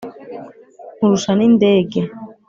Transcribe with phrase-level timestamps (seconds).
[0.95, 1.99] nkurusha n'indege,